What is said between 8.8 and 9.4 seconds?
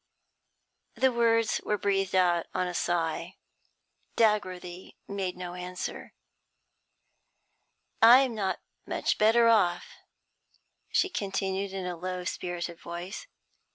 much